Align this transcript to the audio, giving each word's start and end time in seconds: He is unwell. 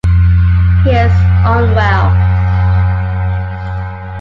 He 0.83 0.89
is 0.89 1.11
unwell. 1.45 2.09